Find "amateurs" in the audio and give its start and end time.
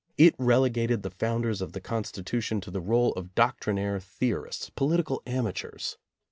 5.27-5.99